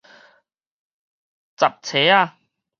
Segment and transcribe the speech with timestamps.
[1.57, 2.35] 雜差仔